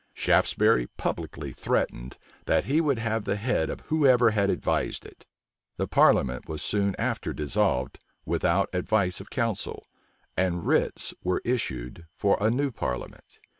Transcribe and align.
Shaftesbury 0.15 0.87
publicly 0.97 1.51
threatened, 1.51 2.17
that 2.45 2.65
he 2.65 2.81
would 2.81 2.97
have 2.97 3.23
the 3.25 3.35
head 3.35 3.69
of 3.69 3.81
whoever 3.81 4.31
had 4.31 4.49
advised 4.49 5.05
it. 5.05 5.27
The 5.77 5.85
parliament 5.87 6.49
was 6.49 6.63
soon 6.63 6.95
after 6.97 7.33
dissolved 7.33 8.03
without 8.25 8.73
advice 8.73 9.19
of 9.21 9.29
council; 9.29 9.85
and 10.35 10.65
writs 10.65 11.13
were 11.23 11.43
issued 11.45 12.07
for 12.15 12.35
a 12.41 12.49
new 12.49 12.71
parliament. 12.71 13.37